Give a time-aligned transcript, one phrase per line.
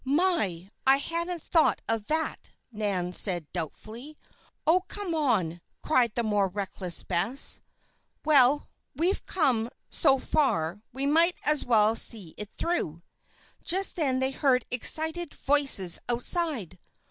[0.03, 0.71] "My!
[0.87, 4.17] I hadn't thought of that," Nan said doubtfully.
[4.65, 7.61] "Oh, come on," cried the more reckless Bess.
[8.25, 13.01] "Well we've come, so far, we might as well see it through."
[13.63, 16.79] Just then they heard excited voices outside.